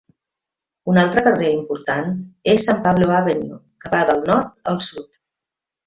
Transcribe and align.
Un 0.93 0.97
altre 1.01 1.23
carrer 1.27 1.51
important 1.57 2.11
és 2.55 2.67
San 2.71 2.83
Pablo 2.89 3.13
Avenue, 3.21 3.63
que 3.85 3.97
va 3.97 4.05
del 4.13 4.29
nord 4.35 4.57
al 4.75 4.85
sud. 4.91 5.11